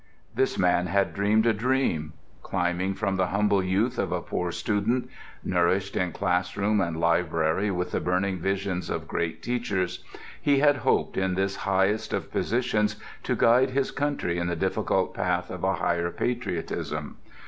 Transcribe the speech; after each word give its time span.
This 0.33 0.57
man 0.57 0.87
had 0.87 1.13
dreamed 1.13 1.45
a 1.45 1.53
dream. 1.53 2.13
Climbing 2.41 2.95
from 2.95 3.17
the 3.17 3.27
humble 3.27 3.63
youth 3.63 3.99
of 3.99 4.11
a 4.11 4.19
poor 4.19 4.51
student, 4.51 5.07
nourished 5.43 5.95
in 5.95 6.11
classroom 6.11 6.81
and 6.81 6.99
library 6.99 7.69
with 7.69 7.91
the 7.91 7.99
burning 7.99 8.39
visions 8.39 8.89
of 8.89 9.07
great 9.07 9.43
teachers, 9.43 10.03
he 10.41 10.57
had 10.57 10.77
hoped 10.77 11.17
in 11.17 11.35
this 11.35 11.55
highest 11.57 12.13
of 12.13 12.31
positions 12.31 12.95
to 13.21 13.35
guide 13.35 13.69
his 13.69 13.91
country 13.91 14.39
in 14.39 14.47
the 14.47 14.55
difficult 14.55 15.13
path 15.13 15.51
of 15.51 15.63
a 15.63 15.75
higher 15.75 16.09
patriotism. 16.09 17.17